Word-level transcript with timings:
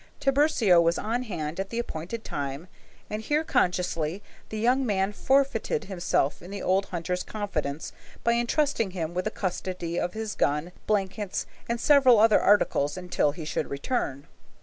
Tiburcio 0.19 0.81
was 0.81 0.97
on 0.97 1.21
hand 1.21 1.59
at 1.59 1.69
the 1.69 1.77
appointed 1.77 2.23
time, 2.23 2.67
and 3.07 3.21
here 3.21 3.41
unconsciously 3.41 4.23
the 4.49 4.57
young 4.57 4.83
man 4.83 5.13
fortified 5.13 5.83
himself 5.83 6.41
in 6.41 6.49
the 6.49 6.63
old 6.63 6.87
hunter's 6.87 7.21
confidence 7.21 7.93
by 8.23 8.31
intrusting 8.31 8.89
him 8.97 9.13
with 9.13 9.25
the 9.25 9.29
custody 9.29 9.99
of 9.99 10.13
his 10.13 10.33
gun, 10.33 10.71
blankets, 10.87 11.45
and 11.69 11.79
several 11.79 12.17
other 12.19 12.39
articles 12.41 12.97
until 12.97 13.31
he 13.31 13.45
should 13.45 13.69
return. 13.69 14.25